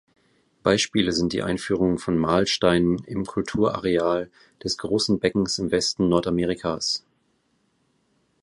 Beispiele 0.63 1.11
sind 1.11 1.31
die 1.31 1.43
Einführung 1.43 1.99
von 1.99 2.17
Mahlsteinen 2.17 3.03
im 3.05 3.23
Kulturareal 3.23 4.31
des 4.63 4.79
Großen 4.79 5.19
Beckens 5.19 5.59
im 5.59 5.69
Westen 5.69 6.09
Nordamerikas. 6.09 7.05